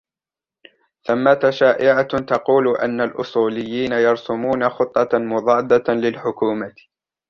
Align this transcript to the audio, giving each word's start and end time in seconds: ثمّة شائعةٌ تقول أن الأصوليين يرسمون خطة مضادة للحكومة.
ثمّة 1.03 1.39
شائعةٌ 1.49 2.01
تقول 2.07 2.77
أن 2.77 3.01
الأصوليين 3.01 3.91
يرسمون 3.91 4.69
خطة 4.69 5.17
مضادة 5.17 5.93
للحكومة. 5.93 6.75